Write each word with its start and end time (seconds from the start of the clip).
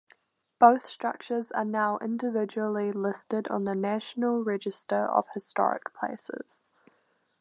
Both 0.59 0.89
structures 0.89 1.51
are 1.51 1.63
now 1.63 1.99
individually 1.99 2.91
listed 2.91 3.47
on 3.49 3.65
the 3.65 3.75
National 3.75 4.43
Register 4.43 5.05
of 5.05 5.27
Historic 5.35 5.93
Places. 5.93 6.63